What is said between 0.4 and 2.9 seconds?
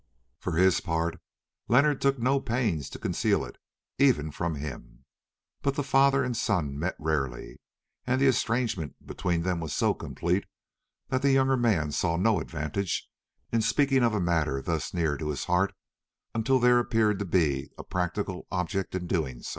his part, Leonard took no pains